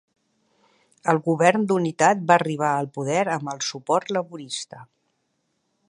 El 1.11 1.19
Govern 1.27 1.67
d'Unitat 1.71 2.23
va 2.31 2.35
arribar 2.41 2.71
al 2.79 2.89
poder 2.97 3.21
amb 3.37 3.55
el 3.55 3.63
suport 3.69 4.15
laborista. 4.19 4.83